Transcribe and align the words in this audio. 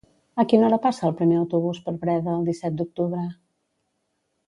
A 0.43 0.45
quina 0.53 0.65
hora 0.69 0.79
passa 0.85 1.05
el 1.09 1.13
primer 1.19 1.37
autobús 1.41 1.83
per 1.85 1.95
Breda 2.07 2.35
el 2.41 2.51
disset 2.51 2.83
d'octubre? 2.83 3.31